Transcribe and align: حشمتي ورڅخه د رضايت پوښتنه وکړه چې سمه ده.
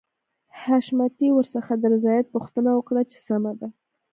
حشمتي 0.61 1.27
ورڅخه 1.33 1.73
د 1.77 1.83
رضايت 1.93 2.25
پوښتنه 2.35 2.69
وکړه 2.73 3.01
چې 3.11 3.17
سمه 3.27 3.51
ده. 3.59 3.67